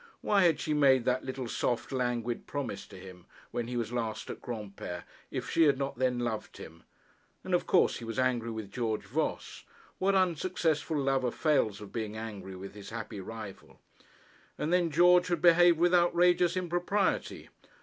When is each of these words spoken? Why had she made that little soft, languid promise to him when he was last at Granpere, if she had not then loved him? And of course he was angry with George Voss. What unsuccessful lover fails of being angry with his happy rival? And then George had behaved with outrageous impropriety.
Why 0.21 0.45
had 0.45 0.59
she 0.59 0.73
made 0.73 1.05
that 1.05 1.23
little 1.25 1.47
soft, 1.47 1.91
languid 1.91 2.47
promise 2.47 2.87
to 2.87 2.95
him 2.97 3.27
when 3.51 3.67
he 3.67 3.77
was 3.77 3.91
last 3.93 4.31
at 4.31 4.41
Granpere, 4.41 5.03
if 5.29 5.47
she 5.47 5.65
had 5.65 5.77
not 5.77 5.99
then 5.99 6.17
loved 6.17 6.57
him? 6.57 6.85
And 7.43 7.53
of 7.53 7.67
course 7.67 7.97
he 7.97 8.03
was 8.03 8.17
angry 8.17 8.49
with 8.49 8.71
George 8.71 9.05
Voss. 9.05 9.63
What 9.99 10.15
unsuccessful 10.15 10.97
lover 10.97 11.29
fails 11.29 11.81
of 11.81 11.91
being 11.93 12.17
angry 12.17 12.55
with 12.55 12.73
his 12.73 12.89
happy 12.89 13.19
rival? 13.21 13.79
And 14.57 14.73
then 14.73 14.89
George 14.89 15.27
had 15.27 15.39
behaved 15.39 15.77
with 15.77 15.93
outrageous 15.93 16.57
impropriety. 16.57 17.49